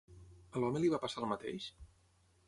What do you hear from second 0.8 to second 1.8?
li va passar el mateix?